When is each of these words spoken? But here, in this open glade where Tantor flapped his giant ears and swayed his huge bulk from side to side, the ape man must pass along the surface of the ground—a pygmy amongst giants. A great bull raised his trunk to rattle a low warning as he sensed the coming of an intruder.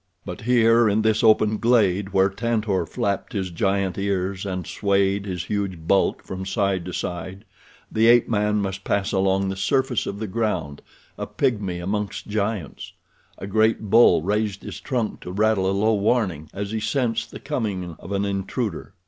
But 0.25 0.41
here, 0.41 0.89
in 0.89 1.03
this 1.03 1.23
open 1.23 1.59
glade 1.59 2.09
where 2.11 2.29
Tantor 2.31 2.87
flapped 2.87 3.33
his 3.33 3.51
giant 3.51 3.99
ears 3.99 4.47
and 4.47 4.65
swayed 4.65 5.27
his 5.27 5.43
huge 5.43 5.87
bulk 5.87 6.23
from 6.23 6.43
side 6.43 6.85
to 6.85 6.91
side, 6.91 7.45
the 7.91 8.07
ape 8.07 8.27
man 8.27 8.55
must 8.63 8.83
pass 8.83 9.11
along 9.11 9.49
the 9.49 9.55
surface 9.55 10.07
of 10.07 10.17
the 10.17 10.25
ground—a 10.25 11.27
pygmy 11.27 11.77
amongst 11.83 12.27
giants. 12.27 12.93
A 13.37 13.45
great 13.45 13.91
bull 13.91 14.23
raised 14.23 14.63
his 14.63 14.79
trunk 14.79 15.19
to 15.19 15.31
rattle 15.31 15.69
a 15.69 15.71
low 15.71 15.93
warning 15.93 16.49
as 16.51 16.71
he 16.71 16.79
sensed 16.79 17.29
the 17.29 17.39
coming 17.39 17.95
of 17.99 18.11
an 18.11 18.25
intruder. 18.25 18.95